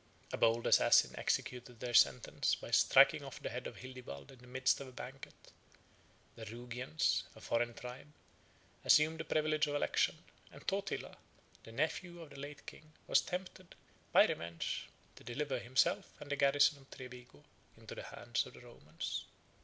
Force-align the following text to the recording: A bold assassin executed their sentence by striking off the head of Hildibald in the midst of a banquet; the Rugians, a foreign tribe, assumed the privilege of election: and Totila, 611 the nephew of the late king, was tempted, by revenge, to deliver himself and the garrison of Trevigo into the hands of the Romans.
A 0.33 0.37
bold 0.37 0.65
assassin 0.65 1.13
executed 1.15 1.79
their 1.79 1.93
sentence 1.93 2.55
by 2.55 2.71
striking 2.71 3.23
off 3.23 3.39
the 3.39 3.51
head 3.51 3.67
of 3.67 3.75
Hildibald 3.75 4.31
in 4.31 4.39
the 4.39 4.47
midst 4.47 4.81
of 4.81 4.87
a 4.87 4.91
banquet; 4.91 5.51
the 6.35 6.43
Rugians, 6.45 7.21
a 7.35 7.39
foreign 7.39 7.75
tribe, 7.75 8.11
assumed 8.83 9.19
the 9.19 9.23
privilege 9.23 9.67
of 9.67 9.75
election: 9.75 10.23
and 10.51 10.67
Totila, 10.67 11.17
611 11.65 11.65
the 11.65 11.71
nephew 11.71 12.19
of 12.19 12.31
the 12.31 12.39
late 12.39 12.65
king, 12.65 12.93
was 13.05 13.21
tempted, 13.21 13.75
by 14.11 14.25
revenge, 14.25 14.87
to 15.17 15.23
deliver 15.23 15.59
himself 15.59 16.19
and 16.19 16.31
the 16.31 16.35
garrison 16.35 16.79
of 16.79 16.89
Trevigo 16.89 17.43
into 17.77 17.93
the 17.93 18.01
hands 18.01 18.43
of 18.47 18.55
the 18.55 18.61
Romans. 18.61 19.25